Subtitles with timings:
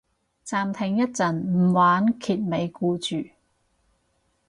[0.43, 3.23] 暫停一陣唔玩揭尾故住